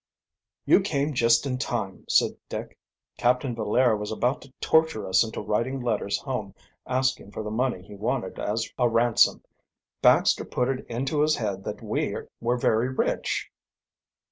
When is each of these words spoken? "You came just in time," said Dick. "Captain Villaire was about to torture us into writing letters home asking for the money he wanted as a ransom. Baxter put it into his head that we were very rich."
"You 0.65 0.79
came 0.81 1.13
just 1.13 1.45
in 1.45 1.59
time," 1.59 2.05
said 2.09 2.31
Dick. 2.49 2.75
"Captain 3.19 3.53
Villaire 3.55 3.95
was 3.95 4.11
about 4.11 4.41
to 4.41 4.51
torture 4.59 5.07
us 5.07 5.23
into 5.23 5.41
writing 5.43 5.79
letters 5.79 6.17
home 6.17 6.55
asking 6.87 7.29
for 7.29 7.43
the 7.43 7.51
money 7.51 7.83
he 7.83 7.93
wanted 7.93 8.39
as 8.39 8.67
a 8.79 8.89
ransom. 8.89 9.43
Baxter 10.01 10.43
put 10.43 10.69
it 10.69 10.87
into 10.87 11.21
his 11.21 11.35
head 11.35 11.63
that 11.65 11.83
we 11.83 12.17
were 12.39 12.57
very 12.57 12.89
rich." 12.89 13.51